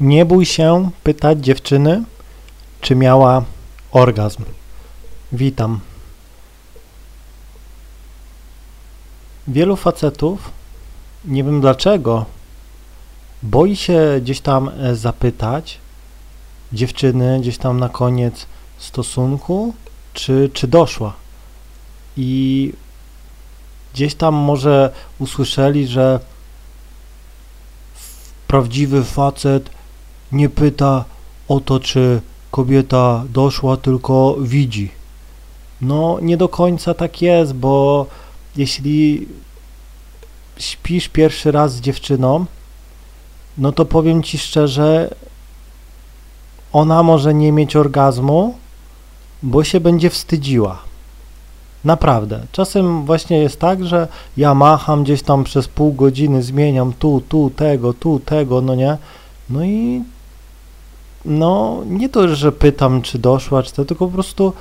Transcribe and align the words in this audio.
Nie 0.00 0.24
bój 0.24 0.46
się 0.46 0.90
pytać 1.02 1.38
dziewczyny, 1.38 2.04
czy 2.80 2.94
miała 2.94 3.44
orgazm. 3.92 4.44
Witam. 5.32 5.80
Wielu 9.48 9.76
facetów, 9.76 10.50
nie 11.24 11.44
wiem 11.44 11.60
dlaczego, 11.60 12.26
boi 13.42 13.76
się 13.76 14.20
gdzieś 14.22 14.40
tam 14.40 14.68
e, 14.68 14.96
zapytać 14.96 15.78
dziewczyny 16.72 17.40
gdzieś 17.40 17.58
tam 17.58 17.80
na 17.80 17.88
koniec 17.88 18.46
stosunku, 18.78 19.74
czy, 20.12 20.50
czy 20.54 20.68
doszła. 20.68 21.12
I 22.16 22.72
gdzieś 23.94 24.14
tam 24.14 24.34
może 24.34 24.92
usłyszeli, 25.18 25.86
że 25.86 26.20
prawdziwy 28.46 29.04
facet 29.04 29.70
nie 30.32 30.48
pyta 30.48 31.04
o 31.48 31.60
to, 31.60 31.80
czy 31.80 32.20
kobieta 32.50 33.24
doszła, 33.32 33.76
tylko 33.76 34.36
widzi. 34.40 34.90
No, 35.80 36.18
nie 36.22 36.36
do 36.36 36.48
końca 36.48 36.94
tak 36.94 37.22
jest, 37.22 37.54
bo 37.54 38.06
jeśli 38.56 39.28
śpisz 40.58 41.08
pierwszy 41.08 41.52
raz 41.52 41.74
z 41.74 41.80
dziewczyną, 41.80 42.46
no 43.58 43.72
to 43.72 43.84
powiem 43.84 44.22
ci 44.22 44.38
szczerze, 44.38 45.14
ona 46.72 47.02
może 47.02 47.34
nie 47.34 47.52
mieć 47.52 47.76
orgazmu, 47.76 48.54
bo 49.42 49.64
się 49.64 49.80
będzie 49.80 50.10
wstydziła. 50.10 50.78
Naprawdę. 51.84 52.46
Czasem 52.52 53.04
właśnie 53.04 53.38
jest 53.38 53.60
tak, 53.60 53.84
że 53.84 54.08
ja 54.36 54.54
macham 54.54 55.04
gdzieś 55.04 55.22
tam 55.22 55.44
przez 55.44 55.68
pół 55.68 55.92
godziny, 55.92 56.42
zmieniam 56.42 56.92
tu, 56.92 57.22
tu, 57.28 57.50
tego, 57.56 57.92
tu, 57.92 58.20
tego, 58.20 58.60
no 58.60 58.74
nie? 58.74 58.98
No 59.50 59.64
i 59.64 60.02
no 61.24 61.82
nie 61.86 62.08
to, 62.08 62.36
że 62.36 62.52
pytam, 62.52 63.02
czy 63.02 63.18
doszła, 63.18 63.62
czy 63.62 63.72
to, 63.72 63.84
tylko 63.84 64.06
po 64.06 64.12
prostu 64.12 64.52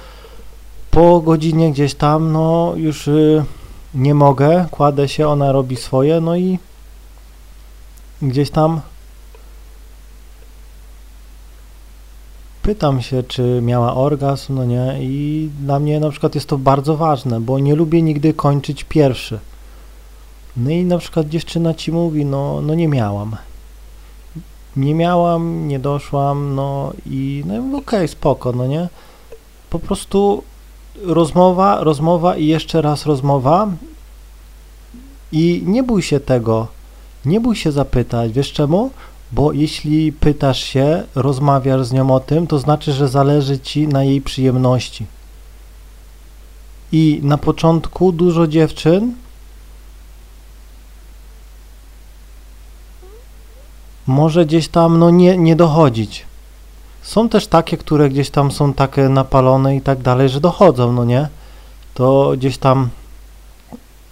po 0.91 1.21
godzinie 1.21 1.71
gdzieś 1.71 1.93
tam, 1.93 2.31
no 2.31 2.73
już 2.75 3.07
y, 3.07 3.45
nie 3.93 4.13
mogę, 4.13 4.65
kładę 4.71 5.07
się, 5.07 5.27
ona 5.27 5.51
robi 5.51 5.75
swoje, 5.75 6.21
no 6.21 6.35
i 6.35 6.59
gdzieś 8.21 8.49
tam 8.49 8.81
pytam 12.61 13.01
się, 13.01 13.23
czy 13.23 13.59
miała 13.61 13.95
orgazm, 13.95 14.55
no 14.55 14.65
nie, 14.65 14.97
i 14.99 15.49
dla 15.59 15.79
mnie 15.79 15.99
na 15.99 16.09
przykład 16.09 16.35
jest 16.35 16.47
to 16.47 16.57
bardzo 16.57 16.97
ważne, 16.97 17.41
bo 17.41 17.59
nie 17.59 17.75
lubię 17.75 18.01
nigdy 18.01 18.33
kończyć 18.33 18.83
pierwszy. 18.83 19.39
No 20.57 20.69
i 20.69 20.83
na 20.83 20.97
przykład 20.97 21.29
dziewczyna 21.29 21.73
ci 21.73 21.91
mówi, 21.91 22.25
no, 22.25 22.61
no 22.61 22.75
nie 22.75 22.87
miałam. 22.87 23.35
Nie 24.75 24.95
miałam, 24.95 25.67
nie 25.67 25.79
doszłam, 25.79 26.55
no 26.55 26.93
i 27.05 27.43
no 27.45 27.57
okej, 27.57 27.77
okay, 27.77 28.07
spoko, 28.07 28.51
no 28.51 28.67
nie. 28.67 28.89
Po 29.69 29.79
prostu 29.79 30.43
rozmowa, 31.03 31.83
rozmowa 31.83 32.35
i 32.35 32.45
jeszcze 32.45 32.81
raz 32.81 33.05
rozmowa 33.05 33.67
i 35.31 35.63
nie 35.65 35.83
bój 35.83 36.01
się 36.01 36.19
tego, 36.19 36.67
nie 37.25 37.39
bój 37.39 37.55
się 37.55 37.71
zapytać, 37.71 38.31
wiesz 38.31 38.53
czemu? 38.53 38.91
Bo 39.31 39.51
jeśli 39.51 40.13
pytasz 40.13 40.63
się, 40.63 41.03
rozmawiasz 41.15 41.85
z 41.85 41.91
nią 41.91 42.11
o 42.11 42.19
tym, 42.19 42.47
to 42.47 42.59
znaczy, 42.59 42.93
że 42.93 43.07
zależy 43.07 43.59
ci 43.59 43.87
na 43.87 44.03
jej 44.03 44.21
przyjemności. 44.21 45.05
I 46.91 47.19
na 47.23 47.37
początku 47.37 48.11
dużo 48.11 48.47
dziewczyn 48.47 49.13
może 54.09 54.45
gdzieś 54.45 54.67
tam 54.67 54.99
no 54.99 55.09
nie, 55.09 55.37
nie 55.37 55.55
dochodzić. 55.55 56.25
Są 57.01 57.29
też 57.29 57.47
takie, 57.47 57.77
które 57.77 58.09
gdzieś 58.09 58.29
tam 58.29 58.51
są 58.51 58.73
takie 58.73 59.09
napalone 59.09 59.75
i 59.75 59.81
tak 59.81 60.01
dalej, 60.01 60.29
że 60.29 60.41
dochodzą, 60.41 60.93
no 60.93 61.05
nie? 61.05 61.29
To 61.93 62.33
gdzieś 62.37 62.57
tam 62.57 62.89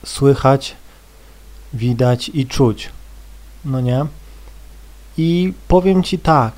słychać, 0.06 0.76
widać 1.74 2.30
i 2.34 2.46
czuć, 2.46 2.90
no 3.66 3.82
nie? 3.82 4.06
I 5.18 5.54
powiem 5.68 6.04
Ci 6.04 6.20
tak, 6.20 6.54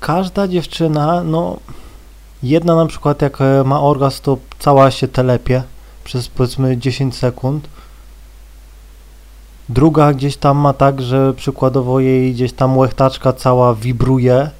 każda 0.00 0.48
dziewczyna, 0.48 1.24
no 1.24 1.56
jedna 2.42 2.76
na 2.76 2.86
przykład 2.86 3.22
jak 3.22 3.40
e, 3.40 3.64
ma 3.64 3.80
orgazm, 3.80 4.22
to 4.22 4.38
cała 4.58 4.90
się 4.90 5.08
telepie 5.08 5.62
przez 6.04 6.28
powiedzmy 6.28 6.78
10 6.78 7.16
sekund, 7.16 7.68
druga 9.70 10.12
gdzieś 10.12 10.36
tam 10.36 10.58
ma 10.58 10.72
tak, 10.72 11.02
że 11.02 11.34
przykładowo 11.34 12.00
jej 12.00 12.32
gdzieś 12.32 12.52
tam 12.52 12.78
łechtaczka 12.78 13.32
cała 13.32 13.74
wibruje, 13.74 14.50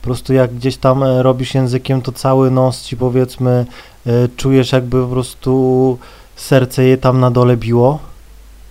po 0.00 0.04
prostu 0.04 0.32
jak 0.32 0.54
gdzieś 0.54 0.76
tam 0.76 1.02
e, 1.02 1.22
robisz 1.22 1.54
językiem, 1.54 2.02
to 2.02 2.12
cały 2.12 2.50
nos 2.50 2.82
ci 2.82 2.96
powiedzmy 2.96 3.66
e, 4.06 4.28
czujesz 4.36 4.72
jakby 4.72 5.02
po 5.02 5.08
prostu 5.08 5.98
serce 6.36 6.84
jej 6.84 6.98
tam 6.98 7.20
na 7.20 7.30
dole 7.30 7.56
biło. 7.56 7.98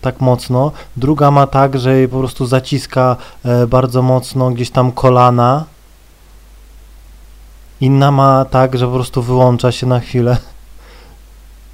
Tak 0.01 0.21
mocno, 0.21 0.71
druga 0.97 1.31
ma 1.31 1.47
tak, 1.47 1.79
że 1.79 1.97
jej 1.97 2.07
po 2.07 2.19
prostu 2.19 2.45
zaciska 2.45 3.15
e, 3.45 3.67
bardzo 3.67 4.01
mocno 4.01 4.51
gdzieś 4.51 4.69
tam 4.69 4.91
kolana, 4.91 5.65
inna 7.81 8.11
ma 8.11 8.45
tak, 8.45 8.77
że 8.77 8.87
po 8.87 8.93
prostu 8.93 9.21
wyłącza 9.21 9.71
się 9.71 9.87
na 9.87 9.99
chwilę, 9.99 10.37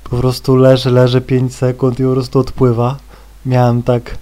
po 0.04 0.18
prostu 0.18 0.56
leży, 0.56 0.92
leży 0.92 1.22
5 1.22 1.56
sekund 1.56 2.00
i 2.00 2.04
po 2.04 2.12
prostu 2.12 2.40
odpływa. 2.40 3.09
Miałem 3.46 3.84
tak 3.84 4.18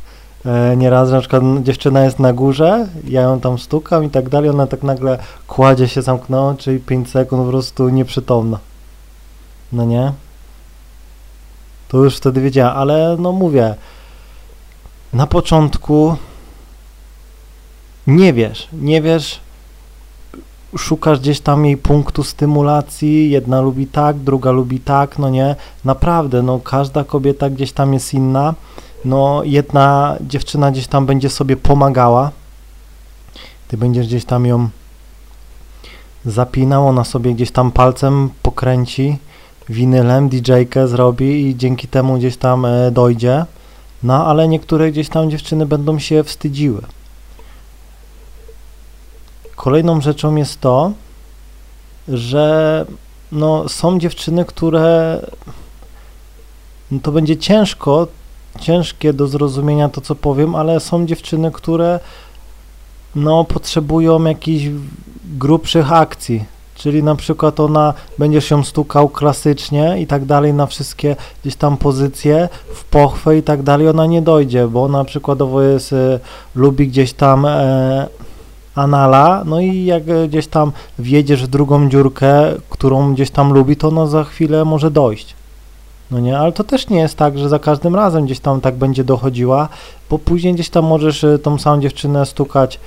e, 0.45 0.77
nieraz, 0.77 1.11
na 1.11 1.19
przykład 1.19 1.43
dziewczyna 1.61 2.03
jest 2.03 2.19
na 2.19 2.33
górze, 2.33 2.87
ja 3.07 3.21
ją 3.21 3.39
tam 3.39 3.59
stukam 3.59 4.03
i 4.03 4.09
tak 4.09 4.29
dalej, 4.29 4.49
ona 4.49 4.67
tak 4.67 4.83
nagle 4.83 5.19
kładzie 5.47 5.87
się, 5.87 6.01
zamknęła, 6.01 6.55
czyli 6.55 6.79
5 6.79 7.09
sekund 7.09 7.43
po 7.43 7.49
prostu 7.49 7.89
nieprzytomna. 7.89 8.59
No 9.71 9.85
nie? 9.85 10.11
To 11.87 11.97
już 11.97 12.17
wtedy 12.17 12.41
wiedziała, 12.41 12.73
ale 12.73 13.15
no 13.19 13.31
mówię, 13.31 13.75
na 15.13 15.27
początku 15.27 16.15
nie 18.07 18.33
wiesz, 18.33 18.67
nie 18.73 19.01
wiesz, 19.01 19.39
szukasz 20.77 21.19
gdzieś 21.19 21.39
tam 21.39 21.65
jej 21.65 21.77
punktu 21.77 22.23
stymulacji, 22.23 23.29
jedna 23.29 23.61
lubi 23.61 23.87
tak, 23.87 24.17
druga 24.17 24.51
lubi 24.51 24.79
tak, 24.79 25.19
no 25.19 25.29
nie, 25.29 25.55
naprawdę, 25.85 26.41
no 26.41 26.59
każda 26.59 27.03
kobieta 27.03 27.49
gdzieś 27.49 27.71
tam 27.71 27.93
jest 27.93 28.13
inna, 28.13 28.53
no 29.05 29.41
jedna 29.43 30.15
dziewczyna 30.21 30.71
gdzieś 30.71 30.87
tam 30.87 31.05
będzie 31.05 31.29
sobie 31.29 31.57
pomagała, 31.57 32.31
ty 33.67 33.77
będziesz 33.77 34.07
gdzieś 34.07 34.25
tam 34.25 34.45
ją 34.45 34.69
zapinał, 36.25 36.87
ona 36.87 37.03
sobie 37.03 37.33
gdzieś 37.33 37.51
tam 37.51 37.71
palcem 37.71 38.29
pokręci, 38.43 39.17
winylem 39.69 40.29
DJ-kę 40.29 40.87
zrobi 40.87 41.47
i 41.47 41.57
dzięki 41.57 41.87
temu 41.87 42.17
gdzieś 42.17 42.37
tam 42.37 42.65
e, 42.65 42.91
dojdzie, 42.91 43.45
no 44.03 44.25
ale 44.25 44.47
niektóre 44.47 44.91
gdzieś 44.91 45.09
tam 45.09 45.31
dziewczyny 45.31 45.65
będą 45.65 45.99
się 45.99 46.23
wstydziły. 46.23 46.81
Kolejną 49.55 50.01
rzeczą 50.01 50.35
jest 50.35 50.61
to, 50.61 50.91
że 52.07 52.85
no, 53.31 53.69
są 53.69 53.99
dziewczyny, 53.99 54.45
które 54.45 55.19
no, 56.91 56.99
to 57.03 57.11
będzie 57.11 57.37
ciężko, 57.37 58.07
ciężkie 58.57 59.13
do 59.13 59.27
zrozumienia 59.27 59.89
to, 59.89 60.01
co 60.01 60.15
powiem, 60.15 60.55
ale 60.55 60.79
są 60.79 61.05
dziewczyny, 61.05 61.51
które 61.51 61.99
no, 63.15 63.43
potrzebują 63.43 64.23
jakichś 64.23 64.65
grubszych 65.37 65.93
akcji, 65.93 66.45
czyli 66.75 67.03
na 67.03 67.15
przykład 67.15 67.59
ona, 67.59 67.93
będziesz 68.17 68.51
ją 68.51 68.63
stukał 68.63 69.09
klasycznie 69.09 69.95
i 69.99 70.07
tak 70.07 70.25
dalej 70.25 70.53
na 70.53 70.65
wszystkie 70.65 71.15
gdzieś 71.41 71.55
tam 71.55 71.77
pozycje, 71.77 72.49
w 72.73 72.83
pochwę 72.83 73.37
i 73.37 73.43
tak 73.43 73.63
dalej, 73.63 73.89
ona 73.89 74.05
nie 74.05 74.21
dojdzie, 74.21 74.67
bo 74.67 74.83
ona 74.83 75.03
przykładowo 75.03 75.61
jest, 75.61 75.93
e, 75.93 76.19
lubi 76.55 76.87
gdzieś 76.87 77.13
tam 77.13 77.45
e, 77.45 78.07
anala, 78.75 79.43
no 79.45 79.59
i 79.59 79.85
jak 79.85 80.03
gdzieś 80.27 80.47
tam 80.47 80.71
wjedziesz 80.99 81.43
w 81.43 81.47
drugą 81.47 81.89
dziurkę, 81.89 82.53
którą 82.69 83.13
gdzieś 83.13 83.31
tam 83.31 83.53
lubi, 83.53 83.75
to 83.75 83.87
ona 83.87 84.07
za 84.07 84.23
chwilę 84.23 84.65
może 84.65 84.91
dojść. 84.91 85.35
No 86.11 86.19
nie, 86.19 86.39
ale 86.39 86.51
to 86.51 86.63
też 86.63 86.89
nie 86.89 86.99
jest 86.99 87.17
tak, 87.17 87.39
że 87.39 87.49
za 87.49 87.59
każdym 87.59 87.95
razem 87.95 88.25
gdzieś 88.25 88.39
tam 88.39 88.61
tak 88.61 88.75
będzie 88.75 89.03
dochodziła, 89.03 89.69
bo 90.09 90.19
później 90.19 90.53
gdzieś 90.53 90.69
tam 90.69 90.85
możesz 90.85 91.23
e, 91.23 91.39
tą 91.39 91.57
samą 91.59 91.81
dziewczynę 91.81 92.25
stukać 92.25 92.75
e, 92.75 92.79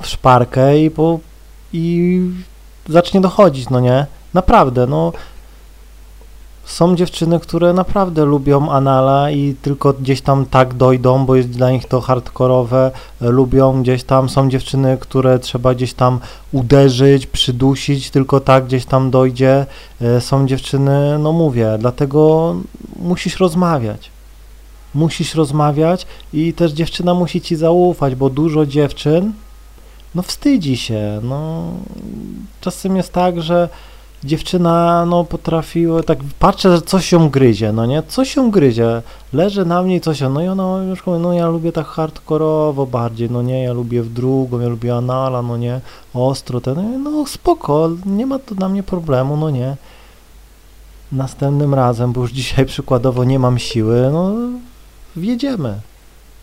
w 0.00 0.06
szparkę 0.06 0.78
i 0.78 0.90
po, 0.90 1.18
i 1.72 2.20
zacznie 2.88 3.20
dochodzić, 3.20 3.70
no 3.70 3.80
nie? 3.80 4.06
Naprawdę, 4.34 4.86
no 4.86 5.12
są 6.66 6.96
dziewczyny, 6.96 7.40
które 7.40 7.72
naprawdę 7.72 8.24
lubią 8.24 8.70
anala 8.70 9.30
i 9.30 9.54
tylko 9.62 9.92
gdzieś 9.92 10.20
tam 10.20 10.46
tak 10.46 10.74
dojdą, 10.74 11.26
bo 11.26 11.36
jest 11.36 11.50
dla 11.50 11.70
nich 11.70 11.86
to 11.86 12.00
hardkorowe, 12.00 12.90
lubią 13.20 13.82
gdzieś 13.82 14.04
tam, 14.04 14.28
są 14.28 14.50
dziewczyny, 14.50 14.98
które 15.00 15.38
trzeba 15.38 15.74
gdzieś 15.74 15.94
tam 15.94 16.20
uderzyć, 16.52 17.26
przydusić, 17.26 18.10
tylko 18.10 18.40
tak 18.40 18.64
gdzieś 18.64 18.84
tam 18.84 19.10
dojdzie, 19.10 19.66
e, 20.00 20.20
są 20.20 20.46
dziewczyny, 20.46 21.18
no 21.18 21.32
mówię, 21.32 21.76
dlatego 21.78 22.54
musisz 23.02 23.36
rozmawiać. 23.40 24.10
musisz 24.94 25.34
rozmawiać 25.34 26.06
i 26.32 26.52
też 26.52 26.72
dziewczyna 26.72 27.14
musi 27.14 27.40
ci 27.40 27.56
zaufać, 27.56 28.14
bo 28.14 28.30
dużo 28.30 28.66
dziewczyn, 28.66 29.32
no 30.14 30.22
wstydzi 30.22 30.76
się, 30.76 31.20
no 31.22 31.62
czasem 32.60 32.96
jest 32.96 33.12
tak, 33.12 33.42
że 33.42 33.68
dziewczyna, 34.26 35.06
no 35.06 35.24
potrafiła, 35.24 36.02
tak 36.02 36.18
patrzę, 36.38 36.76
że 36.76 36.82
coś 36.82 37.12
ją 37.12 37.30
gryzie, 37.30 37.72
no 37.72 37.86
nie, 37.86 38.02
coś 38.02 38.36
ją 38.36 38.50
gryzie, 38.50 39.02
leży 39.32 39.64
na 39.64 39.82
mnie 39.82 40.00
coś, 40.00 40.20
no 40.20 40.42
i 40.42 40.48
ona 40.48 40.84
już 40.90 41.06
mówi, 41.06 41.20
no 41.20 41.32
ja 41.32 41.48
lubię 41.48 41.72
tak 41.72 41.86
hardkorowo 41.86 42.86
bardziej, 42.86 43.30
no 43.30 43.42
nie, 43.42 43.62
ja 43.62 43.72
lubię 43.72 44.02
w 44.02 44.12
drugą, 44.12 44.60
ja 44.60 44.68
lubię 44.68 44.96
anala, 44.96 45.42
no 45.42 45.56
nie, 45.56 45.80
ostro, 46.14 46.60
ten, 46.60 47.02
no 47.02 47.26
spoko, 47.26 47.90
nie 48.06 48.26
ma 48.26 48.38
to 48.38 48.54
dla 48.54 48.68
mnie 48.68 48.82
problemu, 48.82 49.36
no 49.36 49.50
nie. 49.50 49.76
Następnym 51.12 51.74
razem, 51.74 52.12
bo 52.12 52.20
już 52.20 52.32
dzisiaj 52.40 52.66
przykładowo 52.66 53.24
nie 53.24 53.38
mam 53.38 53.58
siły, 53.58 54.10
no 54.12 54.34
wjedziemy. 55.16 55.80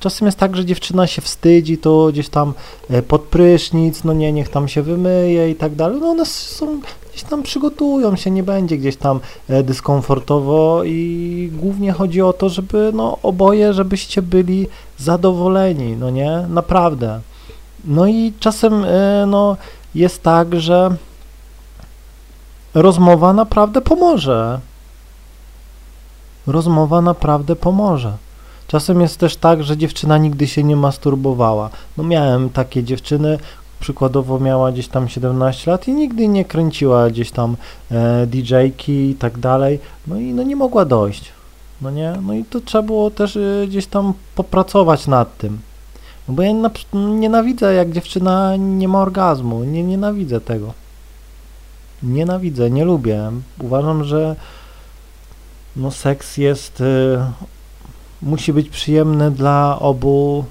Czasem 0.04 0.26
jest 0.26 0.38
tak, 0.38 0.56
że 0.56 0.66
dziewczyna 0.66 1.08
się 1.08 1.22
wstydzi, 1.22 1.78
to 1.78 2.10
gdzieś 2.12 2.30
tam 2.30 2.54
e, 2.90 3.02
pod 3.02 3.22
prysznic, 3.22 4.04
no 4.04 4.14
nie, 4.14 4.34
niech 4.34 4.50
tam 4.50 4.68
się 4.68 4.82
wymyje 4.82 5.50
i 5.50 5.56
tak 5.56 5.76
dalej. 5.76 6.02
No 6.02 6.10
one 6.10 6.26
są, 6.26 6.80
gdzieś 7.10 7.24
tam 7.24 7.44
przygotują 7.44 8.16
się, 8.16 8.32
nie 8.32 8.44
będzie 8.44 8.78
gdzieś 8.78 8.96
tam 8.96 9.20
e, 9.50 9.64
dyskomfortowo 9.64 10.84
i 10.84 11.50
głównie 11.54 11.92
chodzi 11.92 12.22
o 12.22 12.34
to, 12.34 12.50
żeby 12.50 12.92
no 12.94 13.18
oboje, 13.24 13.74
żebyście 13.74 14.22
byli 14.22 14.68
zadowoleni, 14.98 15.96
no 15.98 16.10
nie, 16.10 16.46
naprawdę. 16.50 17.22
No 17.86 18.08
i 18.08 18.34
czasem 18.40 18.86
e, 18.86 19.26
no 19.28 19.58
jest 19.96 20.24
tak, 20.24 20.62
że 20.62 20.96
rozmowa 22.74 23.34
naprawdę 23.34 23.82
pomoże. 23.82 24.60
Rozmowa 26.48 27.02
naprawdę 27.02 27.56
pomoże. 27.56 28.18
Czasem 28.68 29.02
jest 29.02 29.18
też 29.18 29.36
tak, 29.36 29.64
że 29.64 29.78
dziewczyna 29.78 30.18
nigdy 30.18 30.48
się 30.48 30.64
nie 30.64 30.76
masturbowała. 30.76 31.70
No 31.98 32.04
miałem 32.04 32.50
takie 32.50 32.84
dziewczyny, 32.84 33.38
przykładowo 33.84 34.40
miała 34.40 34.72
gdzieś 34.72 34.88
tam 34.88 35.10
17 35.10 35.72
lat 35.72 35.88
i 35.88 35.94
nigdy 35.94 36.28
nie 36.28 36.46
kręciła 36.46 37.10
gdzieś 37.10 37.32
tam 37.32 37.56
e, 37.92 38.28
DJ-ki 38.28 39.10
i 39.10 39.16
tak 39.16 39.38
dalej, 39.38 39.80
no 40.08 40.20
i 40.20 40.34
no 40.34 40.44
nie 40.44 40.56
mogła 40.56 40.86
dojść, 40.86 41.32
no 41.82 41.92
nie, 41.92 42.14
no 42.22 42.34
i 42.34 42.44
to 42.44 42.60
trzeba 42.62 42.82
było 42.82 43.12
też 43.12 43.38
e, 43.38 43.68
gdzieś 43.68 43.86
tam 43.86 44.14
popracować 44.36 45.08
nad 45.08 45.38
tym, 45.38 45.60
no 46.28 46.34
bo 46.34 46.44
ja 46.44 46.54
na, 46.54 46.72
nienawidzę 46.94 47.74
jak 47.74 47.92
dziewczyna 47.92 48.56
nie 48.56 48.88
ma 48.88 49.02
orgazmu, 49.02 49.64
nie 49.64 49.84
nienawidzę 49.84 50.42
tego, 50.42 50.74
nienawidzę, 52.04 52.70
nie 52.70 52.86
lubię, 52.86 53.32
uważam, 53.60 54.04
że 54.04 54.36
no 55.76 55.92
seks 55.92 56.38
jest 56.38 56.82
e, 56.82 57.32
musi 58.24 58.54
być 58.54 58.70
przyjemny 58.70 59.32
dla 59.32 59.80
obu. 59.80 60.46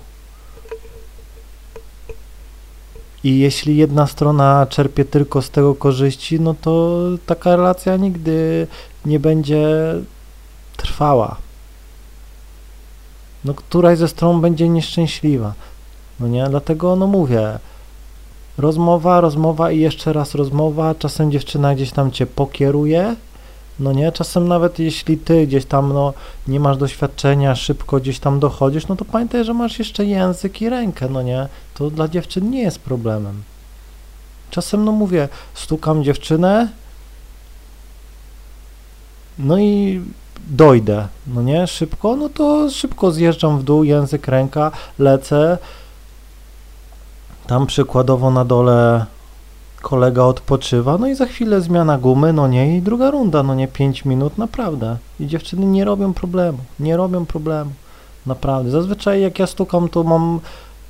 I 3.24 3.38
jeśli 3.38 3.76
jedna 3.76 4.06
strona 4.06 4.66
czerpie 4.70 5.04
tylko 5.04 5.42
z 5.42 5.50
tego 5.50 5.74
korzyści, 5.74 6.40
no 6.40 6.54
to 6.60 6.98
taka 7.26 7.56
relacja 7.56 7.96
nigdy 7.96 8.66
nie 9.06 9.20
będzie 9.20 9.69
trwała. 10.76 11.36
No 13.44 13.54
któraś 13.54 13.98
ze 13.98 14.08
stron 14.08 14.40
będzie 14.40 14.68
nieszczęśliwa. 14.68 15.52
No 16.20 16.28
nie, 16.28 16.46
dlatego 16.50 16.96
no 16.96 17.06
mówię, 17.06 17.58
rozmowa, 18.58 19.20
rozmowa 19.20 19.70
i 19.70 19.80
jeszcze 19.80 20.12
raz 20.12 20.34
rozmowa, 20.34 20.94
czasem 20.94 21.32
dziewczyna 21.32 21.75
gdzieś 21.75 21.92
tam 21.92 22.10
cię 22.10 22.26
pokieruje, 22.26 23.16
no 23.80 23.92
nie, 23.92 24.12
czasem 24.12 24.48
nawet 24.48 24.78
jeśli 24.78 25.19
ty 25.19 25.46
gdzieś 25.46 25.64
tam 25.64 25.92
no, 25.92 26.14
nie 26.48 26.60
masz 26.60 26.76
doświadczenia, 26.76 27.54
szybko 27.54 28.00
gdzieś 28.00 28.19
tam 28.19 28.40
dochodzisz, 28.40 28.88
no 28.88 28.96
to 28.96 29.04
pamiętaj, 29.04 29.44
że 29.44 29.54
masz 29.54 29.78
jeszcze 29.78 30.04
język 30.04 30.62
i 30.62 30.69
rękę, 30.69 31.08
no 31.08 31.22
nie, 31.22 31.48
to 31.74 31.90
dla 31.90 32.08
dziewczyn 32.08 32.50
nie 32.50 32.62
jest 32.62 32.78
problemem. 32.78 33.42
Czasem, 34.50 34.84
no 34.84 34.92
mówię, 34.92 35.28
stukam 35.54 36.04
dziewczynę, 36.04 36.69
no 39.38 39.58
i 39.58 40.00
dojdę, 40.48 41.08
no 41.26 41.42
nie, 41.42 41.66
szybko, 41.66 42.16
no 42.16 42.28
to 42.28 42.70
szybko 42.70 43.12
zjeżdżam 43.12 43.58
w 43.58 43.62
dół, 43.62 43.84
język, 43.84 44.28
ręka, 44.28 44.70
lecę, 44.98 45.58
tam 47.46 47.66
przykładowo 47.66 48.30
na 48.30 48.44
dole 48.44 49.06
kolega 49.82 50.25
odpoczywa, 50.25 50.99
no 50.99 51.06
i 51.06 51.14
za 51.14 51.26
chwilę 51.26 51.61
zmiana 51.61 51.99
gumy, 51.99 52.32
no 52.32 52.49
nie, 52.49 52.76
i 52.76 52.82
druga 52.82 53.11
runda, 53.11 53.43
no 53.43 53.55
nie, 53.55 53.69
5 53.69 54.05
minut, 54.05 54.38
naprawdę. 54.38 54.96
I 55.20 55.26
dziewczyny 55.26 55.67
nie 55.67 55.84
robią 55.84 56.14
problemu, 56.14 56.58
nie 56.81 56.96
robią 56.96 57.26
problemu, 57.26 57.70
naprawdę. 58.26 58.70
Zazwyczaj 58.70 59.23
jak 59.23 59.38
ja 59.38 59.46
stukam, 59.46 59.88
to 59.88 60.02
mam, 60.02 60.40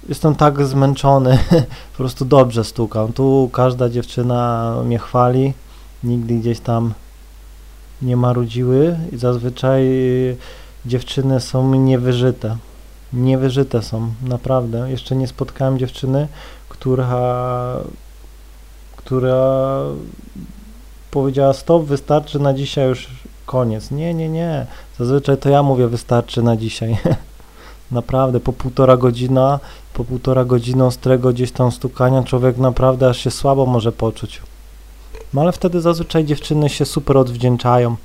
jestem 0.09 0.35
tak 0.35 0.67
zmęczony, 0.67 1.39
po 1.93 1.97
prostu 1.97 2.25
dobrze 2.25 2.65
stukam. 2.65 3.13
Tu 3.13 3.51
każda 3.53 3.89
dziewczyna 3.89 4.77
mnie 4.85 4.99
chwali, 4.99 5.53
nigdy 6.05 6.35
gdzieś 6.35 6.61
tam 6.61 6.95
nie 8.03 8.17
marudziły 8.17 8.99
i 9.13 9.17
zazwyczaj 9.17 9.83
dziewczyny 10.87 11.41
są 11.41 11.75
niewyżyte. 11.75 12.57
Niewyżyte 13.13 13.83
są, 13.83 14.13
naprawdę. 14.23 14.91
Jeszcze 14.91 15.17
nie 15.17 15.27
spotkałem 15.29 15.79
dziewczyny, 15.79 16.29
która 16.69 17.77
która 19.05 19.81
powiedziała 21.11 21.53
stop, 21.53 21.85
wystarczy 21.85 22.39
na 22.39 22.55
dzisiaj 22.55 22.89
już 22.89 23.09
koniec. 23.47 23.91
Nie, 23.91 24.15
nie, 24.15 24.29
nie. 24.29 24.67
Zazwyczaj 24.99 25.39
to 25.39 25.49
ja 25.49 25.63
mówię 25.63 25.89
wystarczy 25.89 26.43
na 26.43 26.57
dzisiaj. 26.57 26.97
naprawdę, 27.93 28.41
po 28.41 28.53
półtora 28.53 28.97
godzina, 28.97 29.61
po 29.95 30.05
półtora 30.05 30.45
godziny 30.45 30.85
ostrego 30.85 31.33
gdzieś 31.33 31.53
tam 31.53 31.73
stukania 31.73 32.23
człowiek 32.23 32.59
naprawdę 32.59 33.09
aż 33.09 33.19
się 33.19 33.31
słabo 33.31 33.67
może 33.67 33.93
poczuć. 33.93 34.43
No 35.35 35.41
ale 35.41 35.53
wtedy 35.53 35.81
zazwyczaj 35.81 36.25
dziewczyny 36.25 36.69
się 36.69 36.85
super 36.85 37.17
odwdzięczają. 37.17 37.97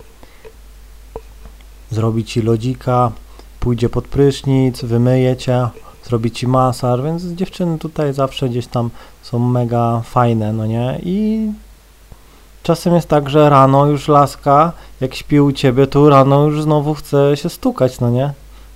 Zrobi 1.92 2.26
ci 2.26 2.42
lodzika, 2.42 3.12
pójdzie 3.60 3.90
pod 3.90 4.08
prysznic, 4.08 4.82
wymyje 4.82 5.38
cię, 5.38 5.68
zrobi 6.08 6.32
ci 6.32 6.48
masaż, 6.48 7.02
więc 7.02 7.24
dziewczyny 7.24 7.80
tutaj 7.80 8.14
zawsze 8.14 8.50
gdzieś 8.50 8.68
tam 8.68 8.90
są 9.22 9.40
mega 9.40 10.02
fajne, 10.06 10.54
no 10.54 10.66
nie? 10.66 11.00
I 11.04 11.48
czasem 12.64 12.96
jest 12.96 13.08
tak, 13.08 13.30
że 13.30 13.50
rano 13.50 13.86
już 13.86 14.08
laska, 14.08 14.72
jak 15.02 15.16
śpi 15.16 15.40
u 15.40 15.52
ciebie, 15.52 15.88
to 15.88 16.10
rano 16.10 16.46
już 16.46 16.64
znowu 16.64 16.94
chce 16.94 17.38
się 17.38 17.50
stukać, 17.50 18.00
no 18.00 18.10
nie? 18.10 18.34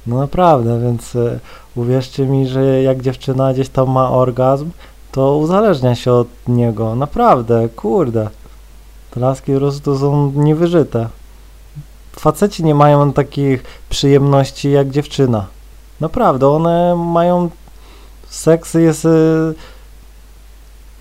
No 0.07 0.17
naprawdę, 0.17 0.79
więc 0.81 1.15
y, 1.15 1.39
uwierzcie 1.75 2.25
mi, 2.25 2.47
że 2.47 2.83
jak 2.83 3.01
dziewczyna 3.01 3.53
gdzieś 3.53 3.69
tam 3.69 3.89
ma 3.89 4.09
orgazm, 4.11 4.69
to 5.11 5.37
uzależnia 5.37 5.95
się 5.95 6.13
od 6.13 6.27
niego. 6.47 6.95
Naprawdę, 6.95 7.69
kurde. 7.69 8.29
Te 9.11 9.19
laski 9.19 9.53
po 9.53 9.59
prostu 9.59 9.99
są 9.99 10.31
niewyżyte. 10.35 11.07
Faceci 12.11 12.63
nie 12.63 12.75
mają 12.75 13.13
takich 13.13 13.63
przyjemności 13.89 14.71
jak 14.71 14.89
dziewczyna. 14.89 15.45
Naprawdę, 16.01 16.47
one 16.47 16.95
mają. 16.95 17.49
Seks 18.29 18.73
jest 18.73 19.05
y, 19.05 19.09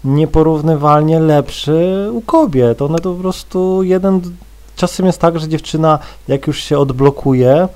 nieporównywalnie 0.04 1.20
lepszy 1.20 2.08
u 2.12 2.20
kobiet. 2.20 2.82
One 2.82 2.98
to 2.98 3.14
po 3.14 3.20
prostu 3.20 3.82
jeden. 3.82 4.20
Czasem 4.76 5.06
jest 5.06 5.20
tak, 5.20 5.40
że 5.40 5.48
dziewczyna, 5.48 5.98
jak 6.28 6.46
już 6.46 6.60
się 6.60 6.78
odblokuje, 6.78 7.68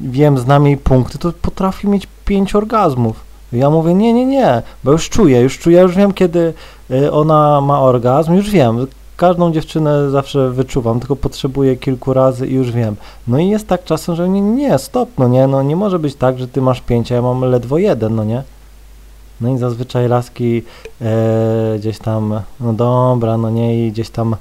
wiem, 0.00 0.38
znam 0.38 0.66
jej 0.66 0.76
punkty, 0.76 1.18
to 1.18 1.32
potrafi 1.42 1.88
mieć 1.88 2.08
pięć 2.24 2.54
orgazmów. 2.54 3.16
Ja 3.52 3.70
mówię, 3.70 3.94
nie, 3.94 4.12
nie, 4.12 4.26
nie, 4.26 4.62
bo 4.84 4.92
już 4.92 5.08
czuję, 5.08 5.40
już 5.40 5.58
czuję, 5.58 5.80
już 5.80 5.96
wiem, 5.96 6.12
kiedy 6.12 6.54
y, 6.90 7.12
ona 7.12 7.60
ma 7.60 7.80
orgazm, 7.80 8.34
już 8.34 8.50
wiem, 8.50 8.86
każdą 9.16 9.52
dziewczynę 9.52 10.10
zawsze 10.10 10.50
wyczuwam, 10.50 11.00
tylko 11.00 11.16
potrzebuję 11.16 11.76
kilku 11.76 12.12
razy 12.12 12.46
i 12.46 12.54
już 12.54 12.72
wiem. 12.72 12.96
No 13.28 13.38
i 13.38 13.48
jest 13.48 13.68
tak 13.68 13.84
czasem, 13.84 14.14
że 14.14 14.28
nie, 14.28 14.40
nie, 14.40 14.78
stop, 14.78 15.08
no 15.18 15.28
nie, 15.28 15.46
no 15.46 15.62
nie 15.62 15.76
może 15.76 15.98
być 15.98 16.14
tak, 16.14 16.38
że 16.38 16.48
ty 16.48 16.62
masz 16.62 16.80
pięć, 16.80 17.12
a 17.12 17.14
ja 17.14 17.22
mam 17.22 17.40
ledwo 17.40 17.78
jeden, 17.78 18.14
no 18.14 18.24
nie. 18.24 18.42
No 19.40 19.54
i 19.54 19.58
zazwyczaj 19.58 20.08
laski 20.08 20.62
e, 21.00 21.76
gdzieś 21.78 21.98
tam, 21.98 22.40
no 22.60 22.72
dobra, 22.72 23.36
no 23.36 23.50
nie, 23.50 23.86
i 23.86 23.92
gdzieś 23.92 24.10
tam 24.10 24.36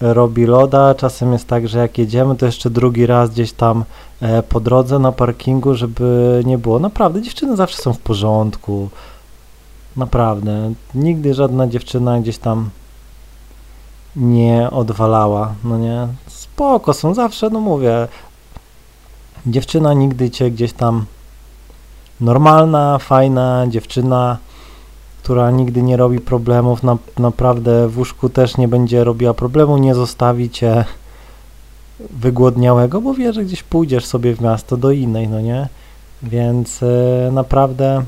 robi 0.00 0.46
loda. 0.46 0.94
Czasem 0.94 1.32
jest 1.32 1.46
tak, 1.46 1.68
że 1.68 1.78
jak 1.78 1.98
jedziemy, 1.98 2.36
to 2.36 2.46
jeszcze 2.46 2.70
drugi 2.70 3.06
raz 3.06 3.30
gdzieś 3.30 3.52
tam 3.52 3.84
e, 4.20 4.42
po 4.42 4.60
drodze 4.60 4.98
na 4.98 5.12
parkingu, 5.12 5.74
żeby 5.74 6.42
nie 6.46 6.58
było. 6.58 6.78
Naprawdę, 6.78 7.22
dziewczyny 7.22 7.56
zawsze 7.56 7.82
są 7.82 7.92
w 7.92 7.98
porządku. 7.98 8.88
Naprawdę. 9.96 10.72
Nigdy 10.94 11.34
żadna 11.34 11.66
dziewczyna 11.66 12.20
gdzieś 12.20 12.38
tam 12.38 12.70
nie 14.16 14.70
odwalała, 14.70 15.54
no 15.64 15.78
nie, 15.78 16.08
spoko 16.26 16.94
są 16.94 17.14
zawsze, 17.14 17.50
no 17.50 17.60
mówię, 17.60 18.08
dziewczyna 19.46 19.94
nigdy 19.94 20.30
cię 20.30 20.50
gdzieś 20.50 20.72
tam, 20.72 21.04
normalna, 22.20 22.98
fajna 22.98 23.64
dziewczyna, 23.68 24.38
która 25.22 25.50
nigdy 25.50 25.82
nie 25.82 25.96
robi 25.96 26.20
problemów, 26.20 26.82
na, 26.82 26.96
naprawdę 27.18 27.88
w 27.88 27.98
łóżku 27.98 28.28
też 28.28 28.56
nie 28.56 28.68
będzie 28.68 29.04
robiła 29.04 29.34
problemu, 29.34 29.78
nie 29.78 29.94
zostawi 29.94 30.50
cię, 30.50 30.84
wygłodniałego, 32.10 33.00
bo 33.00 33.14
wie, 33.14 33.32
że 33.32 33.44
gdzieś 33.44 33.62
pójdziesz 33.62 34.04
sobie 34.06 34.36
w 34.36 34.40
miasto 34.40 34.76
do 34.76 34.90
innej, 34.90 35.28
no 35.28 35.40
nie? 35.40 35.68
Więc 36.22 36.82
e, 36.82 37.30
naprawdę 37.32 38.02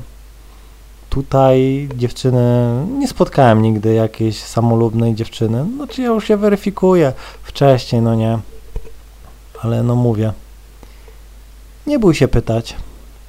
tutaj 1.11 1.89
dziewczyny, 1.95 2.73
nie 2.99 3.07
spotkałem 3.07 3.61
nigdy 3.61 3.93
jakiejś 3.93 4.43
samolubnej 4.43 5.15
dziewczyny, 5.15 5.65
znaczy 5.75 6.01
ja 6.01 6.07
już 6.07 6.27
się 6.27 6.37
weryfikuję 6.37 7.13
wcześniej, 7.43 8.01
no 8.01 8.15
nie? 8.15 8.39
Ale 9.63 9.83
no 9.83 9.95
mówię, 9.95 10.33
nie 11.87 11.99
bój 11.99 12.15
się 12.15 12.27
pytać. 12.27 12.75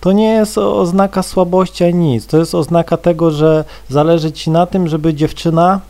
To 0.00 0.12
nie 0.12 0.28
jest 0.28 0.58
oznaka 0.58 1.22
słabości 1.22 1.84
ani 1.84 1.94
nic. 1.94 2.26
To 2.26 2.38
jest 2.38 2.54
oznaka 2.54 2.96
tego, 2.96 3.30
że 3.30 3.64
zależy 3.88 4.32
ci 4.32 4.50
na 4.50 4.66
tym, 4.66 4.88
żeby 4.88 5.14
dziewczyna 5.14 5.80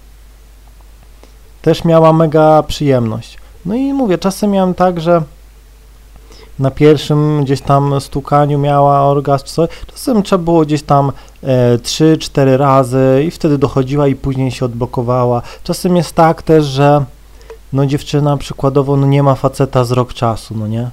też 1.63 1.85
miała 1.85 2.13
mega 2.13 2.63
przyjemność. 2.63 3.39
No 3.67 3.75
i 3.75 3.93
mówię, 3.93 4.19
czasem 4.19 4.51
miałem 4.51 4.75
tak, 4.75 5.01
że 5.01 5.23
na 6.59 6.71
pierwszym 6.71 7.45
gdzieś 7.45 7.61
tam 7.61 8.01
stukaniu 8.01 8.59
miała 8.59 9.03
orgazm 9.03 9.45
czy 9.45 9.53
coś, 9.53 9.69
czasem 9.87 10.23
trzeba 10.23 10.45
było 10.45 10.63
gdzieś 10.65 10.83
tam 10.83 11.13
e, 11.43 11.79
3-4 11.79 12.57
razy 12.57 13.25
i 13.27 13.31
wtedy 13.31 13.59
dochodziła 13.59 14.09
i 14.09 14.15
później 14.15 14.51
się 14.51 14.65
odblokowała. 14.65 15.43
Czasem 15.65 15.97
jest 15.97 16.15
tak 16.15 16.43
też, 16.43 16.65
że 16.65 17.05
no 17.73 17.87
dziewczyna 17.87 18.37
przykładowo 18.37 18.97
no 18.97 19.07
nie 19.07 19.23
ma 19.23 19.35
faceta 19.35 19.85
z 19.85 19.93
rok 19.93 20.15
czasu, 20.15 20.55
no 20.59 20.67
nie? 20.67 20.91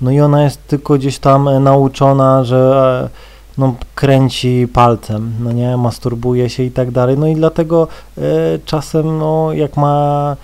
No 0.00 0.10
i 0.10 0.20
ona 0.20 0.42
jest 0.42 0.66
tylko 0.66 0.94
gdzieś 0.94 1.18
tam 1.18 1.48
e, 1.48 1.60
nauczona, 1.60 2.44
że 2.44 3.10
e, 3.12 3.36
no, 3.58 3.74
kręci 3.94 4.68
palcem, 4.72 5.32
no 5.40 5.52
nie, 5.52 5.76
masturbuje 5.76 6.50
się 6.50 6.62
i 6.62 6.70
tak 6.70 6.90
dalej. 6.90 7.18
No 7.18 7.26
i 7.26 7.34
dlatego 7.34 7.88
e, 8.18 8.22
czasem, 8.64 9.18
no, 9.18 9.52
jak 9.52 9.76
ma 9.76 10.36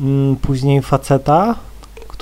mm, 0.00 0.36
później 0.36 0.82
faceta, 0.82 1.54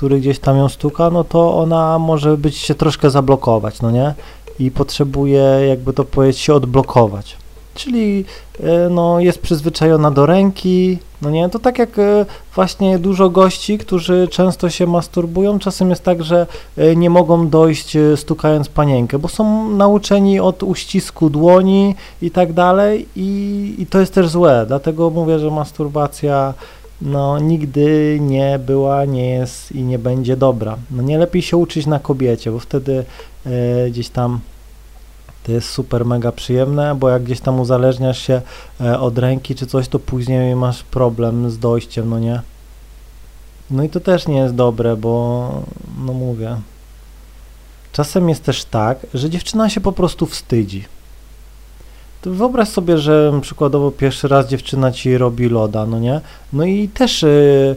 który 0.01 0.19
gdzieś 0.19 0.39
tam 0.39 0.57
ją 0.57 0.69
stuka, 0.69 1.09
no 1.09 1.23
to 1.23 1.57
ona 1.57 1.99
może 1.99 2.37
być 2.37 2.57
się 2.57 2.75
troszkę 2.75 3.09
zablokować, 3.09 3.81
no 3.81 3.91
nie? 3.91 4.13
I 4.59 4.71
potrzebuje, 4.71 5.43
jakby 5.69 5.93
to 5.93 6.03
powiedzieć, 6.03 6.41
się 6.41 6.53
odblokować. 6.53 7.37
Czyli 7.73 8.25
e, 8.59 8.89
no, 8.89 9.19
jest 9.19 9.39
przyzwyczajona 9.39 10.11
do 10.11 10.25
ręki, 10.25 10.97
no 11.21 11.29
nie, 11.29 11.49
to 11.49 11.59
tak 11.59 11.79
jak 11.79 11.99
e, 11.99 12.25
właśnie 12.55 12.99
dużo 12.99 13.29
gości, 13.29 13.77
którzy 13.77 14.27
często 14.31 14.69
się 14.69 14.87
masturbują, 14.87 15.59
czasem 15.59 15.89
jest 15.89 16.03
tak, 16.03 16.23
że 16.23 16.47
e, 16.77 16.95
nie 16.95 17.09
mogą 17.09 17.49
dojść 17.49 17.97
stukając 18.15 18.69
panienkę, 18.69 19.19
bo 19.19 19.27
są 19.27 19.69
nauczeni 19.69 20.39
od 20.39 20.63
uścisku 20.63 21.29
dłoni 21.29 21.95
i 22.21 22.31
tak 22.31 22.53
dalej 22.53 23.07
i, 23.15 23.75
i 23.79 23.85
to 23.85 23.99
jest 23.99 24.13
też 24.13 24.29
złe, 24.29 24.65
dlatego 24.67 25.09
mówię, 25.09 25.39
że 25.39 25.51
masturbacja 25.51 26.53
no 27.01 27.39
nigdy 27.39 28.17
nie 28.21 28.59
była, 28.59 29.05
nie 29.05 29.29
jest 29.29 29.71
i 29.71 29.83
nie 29.83 29.99
będzie 29.99 30.37
dobra. 30.37 30.77
No 30.91 31.03
nie 31.03 31.17
lepiej 31.17 31.41
się 31.41 31.57
uczyć 31.57 31.85
na 31.85 31.99
kobiecie, 31.99 32.51
bo 32.51 32.59
wtedy 32.59 33.05
e, 33.45 33.89
gdzieś 33.89 34.09
tam 34.09 34.39
to 35.43 35.51
jest 35.51 35.69
super 35.69 36.05
mega 36.05 36.31
przyjemne, 36.31 36.95
bo 36.95 37.09
jak 37.09 37.23
gdzieś 37.23 37.39
tam 37.39 37.59
uzależniasz 37.59 38.21
się 38.27 38.41
e, 38.81 38.99
od 38.99 39.17
ręki 39.17 39.55
czy 39.55 39.67
coś, 39.67 39.87
to 39.87 39.99
później 39.99 40.55
masz 40.55 40.83
problem 40.83 41.51
z 41.51 41.59
dojściem, 41.59 42.09
no 42.09 42.19
nie? 42.19 42.41
No 43.71 43.83
i 43.83 43.89
to 43.89 43.99
też 43.99 44.27
nie 44.27 44.37
jest 44.37 44.55
dobre, 44.55 44.95
bo 44.95 45.63
no 46.05 46.13
mówię. 46.13 46.55
Czasem 47.91 48.29
jest 48.29 48.43
też 48.43 48.65
tak, 48.65 49.07
że 49.13 49.29
dziewczyna 49.29 49.69
się 49.69 49.81
po 49.81 49.91
prostu 49.91 50.25
wstydzi. 50.25 50.85
To 52.21 52.31
wyobraź 52.31 52.69
sobie, 52.69 52.97
że 52.97 53.39
przykładowo 53.41 53.91
pierwszy 53.91 54.27
raz 54.27 54.47
dziewczyna 54.47 54.91
ci 54.91 55.17
robi 55.17 55.49
loda, 55.49 55.85
no 55.85 55.99
nie? 55.99 56.21
No 56.53 56.63
i 56.65 56.87
też 56.87 57.23
y, 57.23 57.75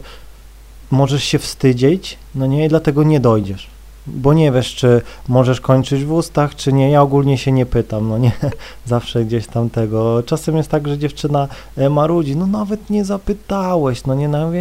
możesz 0.91 1.23
się 1.23 1.39
wstydzić, 1.39 2.17
no 2.35 2.45
nie? 2.45 2.65
I 2.65 2.69
dlatego 2.69 3.03
nie 3.03 3.19
dojdziesz. 3.19 3.67
Bo 4.07 4.33
nie 4.33 4.51
wiesz, 4.51 4.75
czy 4.75 5.01
możesz 5.27 5.61
kończyć 5.61 6.03
w 6.03 6.11
ustach, 6.11 6.55
czy 6.55 6.73
nie. 6.73 6.91
Ja 6.91 7.01
ogólnie 7.01 7.37
się 7.37 7.51
nie 7.51 7.65
pytam, 7.65 8.09
no 8.09 8.17
nie. 8.17 8.31
Zawsze 8.85 9.25
gdzieś 9.25 9.47
tam 9.47 9.69
tego. 9.69 10.23
Czasem 10.23 10.57
jest 10.57 10.69
tak, 10.69 10.87
że 10.87 10.97
dziewczyna 10.97 11.47
e, 11.77 11.89
marudzi, 11.89 12.35
no 12.35 12.47
nawet 12.47 12.89
nie 12.89 13.05
zapytałeś, 13.05 14.05
no 14.05 14.15
nie, 14.15 14.27
no, 14.27 14.51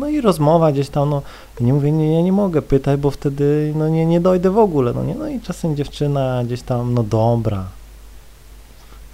no 0.00 0.08
i 0.08 0.20
rozmowa 0.20 0.72
gdzieś 0.72 0.88
tam, 0.88 1.10
no. 1.10 1.22
nie 1.60 1.72
mówię, 1.72 1.92
nie, 1.92 2.14
ja 2.14 2.20
nie 2.20 2.32
mogę 2.32 2.62
pytać, 2.62 3.00
bo 3.00 3.10
wtedy, 3.10 3.72
no 3.76 3.88
nie, 3.88 4.06
nie 4.06 4.20
dojdę 4.20 4.50
w 4.50 4.58
ogóle, 4.58 4.92
no 4.92 5.04
nie. 5.04 5.14
No 5.14 5.28
i 5.28 5.40
czasem 5.40 5.76
dziewczyna 5.76 6.44
gdzieś 6.44 6.62
tam, 6.62 6.94
no 6.94 7.02
dobra, 7.02 7.64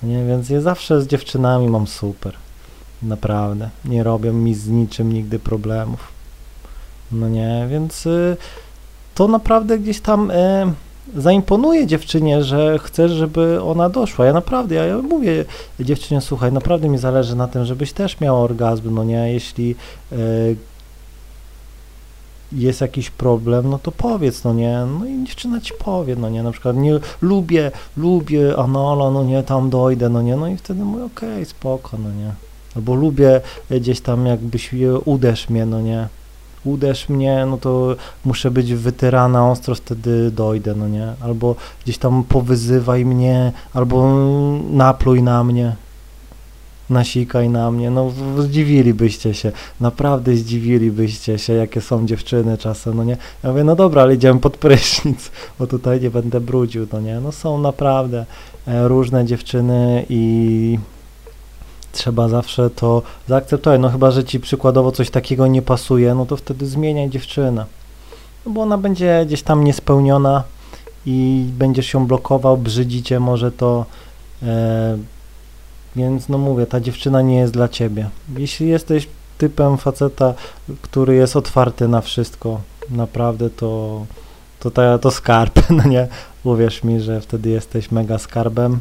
nie, 0.03 0.25
więc 0.25 0.51
ja 0.51 0.61
zawsze 0.61 1.03
z 1.03 1.07
dziewczynami 1.07 1.69
mam 1.69 1.87
super. 1.87 2.33
Naprawdę. 3.03 3.71
Nie 3.85 4.03
robią 4.03 4.33
mi 4.33 4.55
z 4.55 4.69
niczym 4.69 5.13
nigdy 5.13 5.39
problemów. 5.39 6.09
No 7.13 7.29
nie, 7.29 7.67
więc 7.71 8.07
y, 8.07 8.37
to 9.15 9.29
naprawdę 9.29 9.79
gdzieś 9.79 10.01
tam 10.01 10.31
y, 10.31 10.73
zaimponuje 11.17 11.87
dziewczynie, 11.87 12.45
że 12.45 12.79
chcesz, 12.79 13.13
żeby 13.13 13.63
ona 13.63 13.89
doszła. 13.89 14.27
Ja 14.27 14.33
naprawdę, 14.33 14.75
ja, 14.75 14.85
ja 14.85 14.99
mówię 14.99 15.45
dziewczynie, 15.81 16.21
słuchaj, 16.21 16.53
naprawdę 16.53 16.89
mi 16.89 16.99
zależy 16.99 17.37
na 17.37 17.49
tym, 17.49 17.65
żebyś 17.65 17.93
też 17.93 18.21
miał 18.21 18.43
orgazm, 18.43 18.95
no 18.95 19.05
nie, 19.05 19.33
jeśli 19.33 19.75
y, 20.13 20.57
jest 22.53 22.81
jakiś 22.81 23.11
problem, 23.11 23.71
no 23.71 23.79
to 23.79 23.93
powiedz, 23.93 24.45
no 24.45 24.55
nie, 24.55 24.79
no 24.99 25.07
i 25.07 25.25
dziewczyna 25.25 25.61
ci 25.61 25.75
powie, 25.75 26.17
no 26.17 26.29
nie, 26.29 26.43
na 26.43 26.53
przykład 26.53 26.77
nie, 26.77 26.99
lubię, 27.23 27.71
lubię 27.97 28.57
Anola, 28.57 29.11
no 29.11 29.25
nie, 29.25 29.43
tam 29.43 29.71
dojdę, 29.71 30.09
no 30.09 30.23
nie, 30.23 30.37
no 30.37 30.49
i 30.49 30.57
wtedy 30.57 30.85
mówię, 30.85 31.05
okej, 31.05 31.33
okay, 31.33 31.45
spoko, 31.45 31.99
no 31.99 32.13
nie, 32.13 32.33
albo 32.77 32.95
lubię 32.95 33.41
gdzieś 33.71 34.01
tam 34.01 34.27
jakbyś 34.27 34.71
uderz 35.05 35.49
mnie, 35.49 35.67
no 35.67 35.81
nie, 35.81 36.09
uderz 36.65 37.09
mnie, 37.09 37.47
no 37.51 37.59
to 37.59 37.97
muszę 38.25 38.51
być 38.51 38.75
wytyrana 38.75 39.51
ostro, 39.51 39.75
wtedy 39.75 40.31
dojdę, 40.31 40.75
no 40.75 40.89
nie, 40.89 41.13
albo 41.21 41.57
gdzieś 41.85 41.99
tam 41.99 42.25
powyzywaj 42.25 43.05
mnie, 43.05 43.53
albo 43.75 44.17
napluj 44.71 45.23
na 45.23 45.45
mnie, 45.45 45.77
nasikaj 46.91 47.49
na 47.49 47.71
mnie, 47.71 47.91
no 47.91 48.13
zdziwilibyście 48.39 49.35
się, 49.35 49.53
naprawdę 49.81 50.37
zdziwilibyście 50.37 51.39
się, 51.39 51.53
jakie 51.53 51.81
są 51.81 52.07
dziewczyny 52.07 52.59
czasem, 52.59 52.97
no 52.97 53.05
nie, 53.05 53.17
ja 53.45 53.51
mówię, 53.51 53.65
no 53.65 53.77
dobra, 53.77 54.03
ale 54.03 54.15
idziemy 54.15 54.41
pod 54.41 54.57
prysznic, 54.57 55.31
bo 55.59 55.67
tutaj 55.67 56.01
nie 56.01 56.11
będę 56.11 56.41
brudził, 56.41 56.87
no 56.93 57.01
nie, 57.01 57.21
no 57.21 57.33
są 57.33 57.59
naprawdę 57.59 58.27
e, 58.67 58.89
różne 58.89 59.25
dziewczyny 59.25 60.07
i 60.09 60.79
trzeba 61.93 62.29
zawsze 62.29 62.71
to 62.71 63.03
zaakceptować, 63.29 63.81
no 63.81 63.89
chyba, 63.89 64.11
że 64.11 64.25
ci 64.25 64.41
przykładowo 64.41 64.93
coś 64.93 65.11
takiego 65.11 65.47
nie 65.47 65.63
pasuje, 65.63 66.15
no 66.15 66.27
to 66.27 66.37
wtedy 66.37 66.67
zmieniaj 66.67 67.11
dziewczynę, 67.11 67.67
no 68.47 68.53
bo 68.53 68.63
ona 68.63 68.79
będzie 68.79 69.25
gdzieś 69.27 69.43
tam 69.43 69.65
niespełniona 69.65 70.43
i 71.07 71.47
będziesz 71.59 71.95
ją 71.95 72.07
blokował, 72.07 72.57
brzydzicie 72.57 73.21
może 73.21 73.53
to 73.53 73.87
e, 74.43 74.99
więc 75.97 76.29
no 76.29 76.39
mówię, 76.39 76.67
ta 76.67 76.81
dziewczyna 76.81 77.23
nie 77.23 77.37
jest 77.37 77.53
dla 77.53 77.69
ciebie. 77.69 78.11
Jeśli 78.37 78.69
jesteś 78.69 79.09
typem 79.39 79.79
faceta, 79.79 80.35
który 80.83 81.15
jest 81.15 81.37
otwarty 81.37 81.89
na 81.89 82.01
wszystko, 82.01 82.61
naprawdę 82.91 83.51
to 83.51 84.01
to, 84.61 84.71
to, 84.71 84.99
to 84.99 85.11
skarb, 85.11 85.61
no 85.71 85.85
nie? 85.85 86.09
Uwierz 86.45 86.85
mi, 86.85 87.01
że 87.01 87.21
wtedy 87.21 87.51
jesteś 87.51 87.91
mega 87.91 88.19
skarbem. 88.19 88.81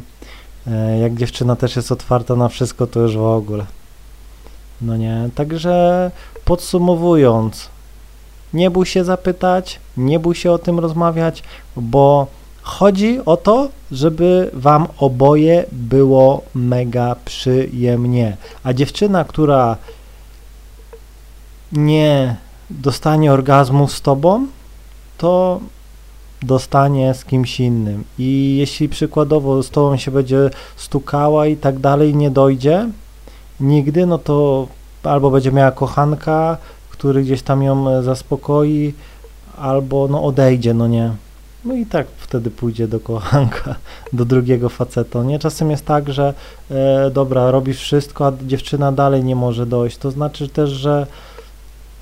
E, 0.66 0.98
jak 0.98 1.14
dziewczyna 1.14 1.56
też 1.56 1.76
jest 1.76 1.92
otwarta 1.92 2.36
na 2.36 2.48
wszystko, 2.48 2.86
to 2.86 3.00
już 3.00 3.16
w 3.16 3.22
ogóle. 3.22 3.66
No 4.80 4.96
nie, 4.96 5.28
także 5.34 6.10
podsumowując, 6.44 7.68
nie 8.52 8.70
bój 8.70 8.86
się 8.86 9.04
zapytać, 9.04 9.80
nie 9.96 10.18
bój 10.18 10.34
się 10.34 10.52
o 10.52 10.58
tym 10.58 10.78
rozmawiać, 10.78 11.42
bo 11.76 12.26
Chodzi 12.66 13.20
o 13.24 13.36
to, 13.36 13.68
żeby 13.92 14.50
wam 14.52 14.86
oboje 14.98 15.64
było 15.72 16.42
mega 16.54 17.16
przyjemnie. 17.24 18.36
A 18.64 18.72
dziewczyna, 18.72 19.24
która 19.24 19.76
nie 21.72 22.36
dostanie 22.70 23.32
orgazmu 23.32 23.88
z 23.88 24.00
tobą, 24.00 24.46
to 25.18 25.60
dostanie 26.42 27.14
z 27.14 27.24
kimś 27.24 27.60
innym. 27.60 28.04
I 28.18 28.56
jeśli 28.58 28.88
przykładowo 28.88 29.62
z 29.62 29.70
tobą 29.70 29.96
się 29.96 30.10
będzie 30.10 30.50
stukała 30.76 31.46
i 31.46 31.56
tak 31.56 31.78
dalej, 31.78 32.14
nie 32.14 32.30
dojdzie 32.30 32.88
nigdy, 33.60 34.06
no 34.06 34.18
to 34.18 34.66
albo 35.02 35.30
będzie 35.30 35.52
miała 35.52 35.70
kochanka, 35.70 36.56
który 36.90 37.22
gdzieś 37.22 37.42
tam 37.42 37.62
ją 37.62 38.02
zaspokoi, 38.02 38.94
albo 39.58 40.08
no 40.08 40.24
odejdzie, 40.24 40.74
no 40.74 40.86
nie. 40.88 41.25
No 41.66 41.74
i 41.74 41.86
tak 41.86 42.06
wtedy 42.18 42.50
pójdzie 42.50 42.88
do 42.88 43.00
kochanka, 43.00 43.74
do 44.12 44.24
drugiego 44.24 44.68
faceta. 44.68 45.22
Nie? 45.22 45.38
Czasem 45.38 45.70
jest 45.70 45.84
tak, 45.84 46.12
że 46.12 46.34
e, 46.70 47.10
dobra, 47.10 47.50
robisz 47.50 47.80
wszystko, 47.80 48.26
a 48.26 48.32
dziewczyna 48.46 48.92
dalej 48.92 49.24
nie 49.24 49.36
może 49.36 49.66
dojść. 49.66 49.98
To 49.98 50.10
znaczy 50.10 50.48
też, 50.48 50.70
że 50.70 51.06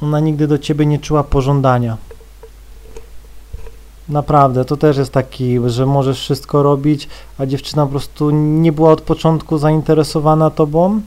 ona 0.03 0.21
nigdy 0.21 0.47
do 0.47 0.59
ciebie 0.59 0.87
nie 0.87 0.99
czuła 0.99 1.25
pożądania. 1.25 1.97
Naprawdę, 4.09 4.65
to 4.65 4.77
też 4.77 4.97
jest 4.97 5.13
taki, 5.13 5.59
że 5.67 5.87
możesz 5.87 6.21
wszystko 6.21 6.63
robić, 6.63 7.09
a 7.39 7.47
dziewczyna 7.47 7.85
po 7.85 7.91
prostu 7.91 8.31
nie 8.31 8.73
była 8.73 8.93
od 8.93 9.01
początku 9.01 9.59
zainteresowana 9.59 10.51
tobą. 10.51 11.01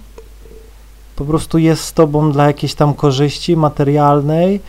Po 1.15 1.25
prostu 1.25 1.57
jest 1.57 1.83
z 1.83 1.93
tobą 1.93 2.31
dla 2.31 2.47
jakiejś 2.47 2.75
tam 2.75 2.93
korzyści 2.93 3.57
materialnej, 3.57 4.59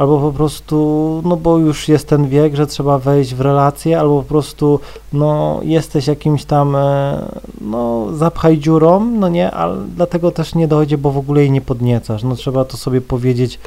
albo 0.00 0.18
po 0.18 0.32
prostu, 0.32 0.76
no 1.24 1.36
bo 1.36 1.58
już 1.58 1.88
jest 1.88 2.08
ten 2.08 2.28
wiek, 2.28 2.54
że 2.54 2.66
trzeba 2.66 2.98
wejść 2.98 3.34
w 3.34 3.40
relację, 3.40 4.00
albo 4.00 4.22
po 4.22 4.28
prostu, 4.28 4.80
no 5.12 5.60
jesteś 5.62 6.06
jakimś 6.06 6.44
tam, 6.44 6.76
e, 6.76 7.22
no 7.60 8.06
zapchaj 8.12 8.58
dziurą, 8.58 9.00
no 9.00 9.28
nie, 9.28 9.50
ale 9.50 9.76
dlatego 9.96 10.30
też 10.30 10.54
nie 10.54 10.68
dojdzie, 10.68 10.98
bo 10.98 11.10
w 11.10 11.18
ogóle 11.18 11.40
jej 11.40 11.50
nie 11.50 11.60
podniecasz, 11.60 12.22
no 12.22 12.34
trzeba 12.34 12.64
to 12.64 12.76
sobie 12.76 13.00
powiedzieć 13.00 13.58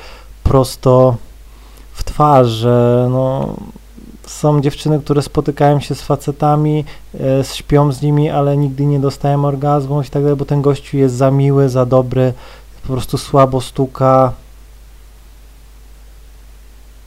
prosto 0.44 1.16
w 1.94 2.04
twarz, 2.04 2.48
że 2.48 3.08
no 3.12 3.56
są 4.26 4.62
dziewczyny, 4.62 5.00
które 5.00 5.22
spotykają 5.22 5.80
się 5.80 5.96
z 5.96 6.02
facetami, 6.02 6.86
e, 7.20 7.44
śpią 7.44 7.92
z 7.92 8.02
nimi, 8.02 8.30
ale 8.30 8.58
nigdy 8.58 8.86
nie 8.86 9.00
dostają 9.00 9.46
orgazmu 9.46 10.02
i 10.02 10.06
tak 10.06 10.24
dalej, 10.24 10.38
bo 10.38 10.46
ten 10.46 10.62
gościu 10.62 10.98
jest 10.98 11.16
za 11.16 11.32
miły, 11.32 11.70
za 11.70 11.86
dobry, 11.86 12.34
po 12.88 12.94
prostu 12.94 13.18
słabo 13.18 13.62
stuka. 13.62 14.34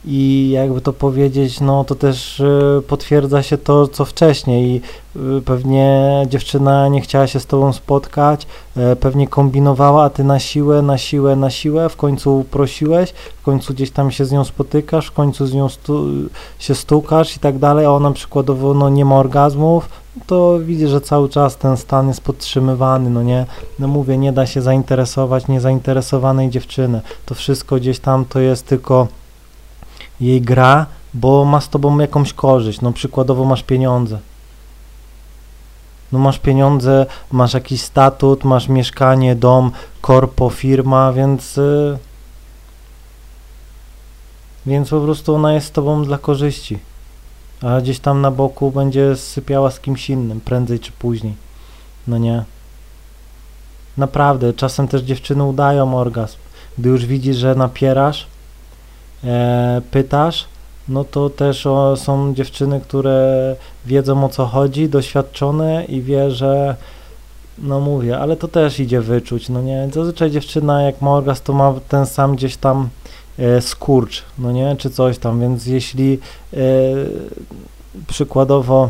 I 0.09 0.49
jakby 0.53 0.81
to 0.81 0.93
powiedzieć, 0.93 1.59
no 1.59 1.83
to 1.83 1.95
też 1.95 2.39
y, 2.39 2.81
potwierdza 2.87 3.43
się 3.43 3.57
to, 3.57 3.87
co 3.87 4.05
wcześniej. 4.05 4.81
Y, 5.15 5.41
pewnie 5.41 6.11
dziewczyna 6.29 6.87
nie 6.87 7.01
chciała 7.01 7.27
się 7.27 7.39
z 7.39 7.45
tobą 7.45 7.73
spotkać, 7.73 8.47
y, 8.77 8.95
pewnie 8.95 9.27
kombinowała, 9.27 10.03
a 10.03 10.09
ty 10.09 10.23
na 10.23 10.39
siłę, 10.39 10.81
na 10.81 10.97
siłę, 10.97 11.35
na 11.35 11.49
siłę, 11.49 11.89
w 11.89 11.95
końcu 11.95 12.45
prosiłeś, 12.51 13.13
w 13.41 13.41
końcu 13.41 13.73
gdzieś 13.73 13.91
tam 13.91 14.11
się 14.11 14.25
z 14.25 14.31
nią 14.31 14.43
spotykasz, 14.43 15.07
w 15.07 15.11
końcu 15.11 15.45
z 15.45 15.53
nią 15.53 15.69
stu 15.69 16.05
się 16.59 16.75
stukasz 16.75 17.35
i 17.35 17.39
tak 17.39 17.57
dalej, 17.57 17.85
a 17.85 17.89
ona 17.89 18.11
przykładowo 18.11 18.73
no, 18.73 18.89
nie 18.89 19.05
ma 19.05 19.15
orgazmów, 19.15 19.89
to 20.27 20.59
widzę, 20.59 20.87
że 20.87 21.01
cały 21.01 21.29
czas 21.29 21.57
ten 21.57 21.77
stan 21.77 22.07
jest 22.07 22.21
podtrzymywany, 22.21 23.09
no 23.09 23.23
nie, 23.23 23.45
no 23.79 23.87
mówię, 23.87 24.17
nie 24.17 24.33
da 24.33 24.45
się 24.45 24.61
zainteresować 24.61 25.47
niezainteresowanej 25.47 26.49
dziewczyny, 26.49 27.01
to 27.25 27.35
wszystko 27.35 27.75
gdzieś 27.75 27.99
tam 27.99 28.25
to 28.25 28.39
jest 28.39 28.65
tylko 28.65 29.07
jej 30.21 30.41
gra, 30.41 30.85
bo 31.13 31.45
ma 31.45 31.61
z 31.61 31.69
tobą 31.69 31.99
jakąś 31.99 32.33
korzyść, 32.33 32.81
no 32.81 32.91
przykładowo 32.91 33.45
masz 33.45 33.63
pieniądze. 33.63 34.19
No 36.11 36.19
masz 36.19 36.39
pieniądze, 36.39 37.05
masz 37.31 37.53
jakiś 37.53 37.81
statut, 37.81 38.43
masz 38.43 38.67
mieszkanie, 38.67 39.35
dom, 39.35 39.71
korpo, 40.01 40.49
firma, 40.49 41.13
więc 41.13 41.57
yy, 41.57 41.97
więc 44.65 44.89
po 44.89 45.01
prostu 45.01 45.35
ona 45.35 45.53
jest 45.53 45.67
z 45.67 45.71
tobą 45.71 46.03
dla 46.03 46.17
korzyści. 46.17 46.79
A 47.61 47.81
gdzieś 47.81 47.99
tam 47.99 48.21
na 48.21 48.31
boku 48.31 48.71
będzie 48.71 49.15
sypiała 49.15 49.71
z 49.71 49.79
kimś 49.79 50.09
innym, 50.09 50.41
prędzej 50.41 50.79
czy 50.79 50.91
później. 50.91 51.33
No 52.07 52.17
nie. 52.17 52.43
Naprawdę, 53.97 54.53
czasem 54.53 54.87
też 54.87 55.01
dziewczyny 55.01 55.43
udają 55.43 55.97
orgazm. 55.97 56.37
Gdy 56.77 56.89
już 56.89 57.05
widzisz, 57.05 57.37
że 57.37 57.55
napierasz, 57.55 58.27
e, 59.23 59.81
pytasz, 59.91 60.45
no 60.87 61.03
to 61.03 61.29
też 61.29 61.67
o, 61.67 61.97
są 61.97 62.33
dziewczyny, 62.33 62.81
które 62.81 63.55
wiedzą 63.85 64.25
o 64.25 64.29
co 64.29 64.45
chodzi, 64.45 64.89
doświadczone 64.89 65.85
i 65.85 66.01
wie, 66.01 66.31
że 66.31 66.75
no 67.57 67.79
mówię, 67.79 68.19
ale 68.19 68.35
to 68.35 68.47
też 68.47 68.79
idzie 68.79 69.01
wyczuć, 69.01 69.49
no 69.49 69.61
nie, 69.61 69.89
zazwyczaj 69.93 70.31
dziewczyna 70.31 70.81
jak 70.81 71.01
ma 71.01 71.11
orgazm, 71.11 71.41
to 71.43 71.53
ma 71.53 71.73
ten 71.89 72.05
sam 72.05 72.35
gdzieś 72.35 72.57
tam 72.57 72.89
e, 73.39 73.61
skurcz, 73.61 74.23
no 74.39 74.51
nie, 74.51 74.75
czy 74.75 74.89
coś 74.89 75.17
tam, 75.17 75.41
więc 75.41 75.65
jeśli 75.65 76.19
e, 76.53 76.57
przykładowo 78.07 78.89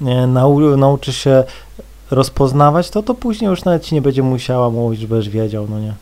e, 0.00 0.26
nau, 0.26 0.76
nauczy 0.76 1.12
się 1.12 1.44
rozpoznawać, 2.10 2.90
to 2.90 3.02
to 3.02 3.14
później 3.14 3.48
już 3.48 3.64
nawet 3.64 3.84
ci 3.84 3.94
nie 3.94 4.02
będzie 4.02 4.22
musiała 4.22 4.70
mówić, 4.70 5.00
żebyś 5.00 5.28
wiedział, 5.28 5.66
no 5.70 5.80
nie 5.80 5.94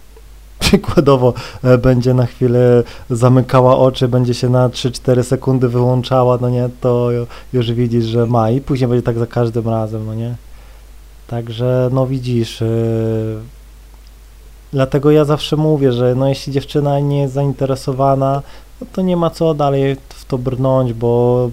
przykładowo 0.70 1.34
e, 1.64 1.78
będzie 1.78 2.14
na 2.14 2.26
chwilę 2.26 2.82
zamykała 3.10 3.78
oczy, 3.78 4.08
będzie 4.08 4.34
się 4.34 4.48
na 4.48 4.68
3-4 4.68 5.22
sekundy 5.22 5.68
wyłączała, 5.68 6.38
no 6.40 6.50
nie, 6.50 6.68
to 6.80 7.08
już 7.52 7.72
widzisz, 7.72 8.04
że 8.04 8.26
ma 8.26 8.50
i 8.50 8.60
później 8.60 8.88
będzie 8.88 9.02
tak 9.02 9.18
za 9.18 9.26
każdym 9.26 9.68
razem, 9.68 10.06
no 10.06 10.14
nie. 10.14 10.34
Także, 11.26 11.88
no 11.92 12.06
widzisz, 12.06 12.60
yy, 12.60 13.38
dlatego 14.72 15.10
ja 15.10 15.24
zawsze 15.24 15.56
mówię, 15.56 15.92
że 15.92 16.14
no 16.14 16.28
jeśli 16.28 16.52
dziewczyna 16.52 17.00
nie 17.00 17.20
jest 17.20 17.34
zainteresowana, 17.34 18.42
no 18.80 18.86
to 18.92 19.02
nie 19.02 19.16
ma 19.16 19.30
co 19.30 19.54
dalej 19.54 19.96
w 20.08 20.24
to 20.24 20.38
brnąć, 20.38 20.92
bo 20.92 21.50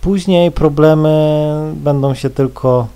później 0.00 0.50
problemy 0.50 1.12
będą 1.74 2.14
się 2.14 2.30
tylko 2.30 2.86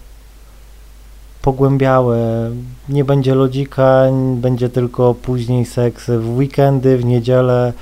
pogłębiałe. 1.44 2.50
Nie 2.88 3.04
będzie 3.04 3.34
lodzika, 3.34 4.02
będzie 4.36 4.68
tylko 4.68 5.14
później 5.14 5.64
seks 5.64 6.10
w 6.10 6.36
weekendy, 6.36 6.98
w 6.98 7.04
niedzielę 7.04 7.72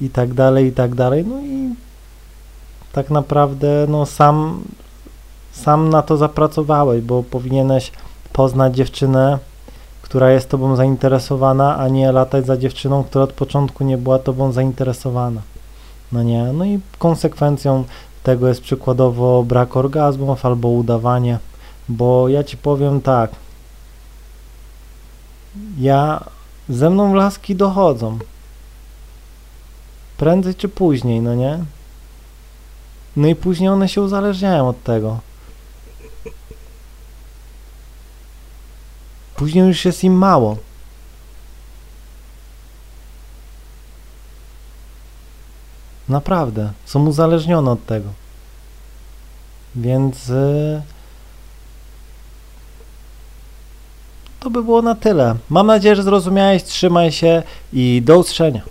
i 0.00 0.10
tak 0.10 0.34
dalej, 0.34 0.66
i 0.66 0.72
tak 0.72 0.94
dalej. 0.94 1.24
No 1.26 1.40
i 1.40 1.74
tak 2.92 3.10
naprawdę 3.10 3.86
no 3.88 4.06
sam, 4.06 4.60
sam 5.52 5.88
na 5.90 6.02
to 6.02 6.16
zapracowałeś, 6.16 7.02
bo 7.02 7.22
powinieneś 7.22 7.92
poznać 8.32 8.76
dziewczynę, 8.76 9.38
która 10.02 10.30
jest 10.30 10.48
tobą 10.48 10.76
zainteresowana, 10.76 11.76
a 11.76 11.88
nie 11.88 12.12
latać 12.12 12.46
za 12.46 12.56
dziewczyną, 12.56 13.04
która 13.04 13.24
od 13.24 13.32
początku 13.32 13.84
nie 13.84 13.98
była 13.98 14.18
tobą 14.18 14.52
zainteresowana. 14.52 15.40
No 16.12 16.22
nie, 16.22 16.44
no 16.52 16.64
i 16.64 16.80
konsekwencją 16.98 17.84
tego 18.22 18.48
jest 18.48 18.60
przykładowo 18.60 19.42
brak 19.42 19.76
orgazmów 19.76 20.46
albo 20.46 20.68
udawanie 20.68 21.38
bo 21.90 22.28
ja 22.28 22.44
ci 22.44 22.56
powiem 22.56 23.00
tak. 23.00 23.30
Ja 25.78 26.24
ze 26.68 26.90
mną 26.90 27.14
laski 27.14 27.56
dochodzą. 27.56 28.18
Prędzej 30.16 30.54
czy 30.54 30.68
później, 30.68 31.20
no 31.20 31.34
nie? 31.34 31.64
No 33.16 33.28
i 33.28 33.34
później 33.34 33.68
one 33.68 33.88
się 33.88 34.02
uzależniają 34.02 34.68
od 34.68 34.82
tego. 34.82 35.20
Później 39.36 39.66
już 39.66 39.84
jest 39.84 40.04
im 40.04 40.12
mało. 40.12 40.56
Naprawdę, 46.08 46.72
są 46.84 47.06
uzależnione 47.06 47.70
od 47.70 47.86
tego. 47.86 48.08
Więc. 49.74 50.28
Yy, 50.28 50.82
To 54.40 54.50
by 54.50 54.62
było 54.62 54.82
na 54.82 54.94
tyle. 54.94 55.34
Mam 55.50 55.66
nadzieję, 55.66 55.96
że 55.96 56.02
zrozumiałeś. 56.02 56.62
Trzymaj 56.62 57.12
się 57.12 57.42
i 57.72 58.02
do 58.04 58.18
usłyszenia. 58.18 58.62